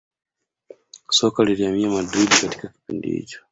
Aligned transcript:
soka 1.09 1.43
lilihamia 1.43 1.89
madrid 1.89 2.31
kwa 2.59 2.69
kipindi 2.71 3.11
hicho 3.11 3.43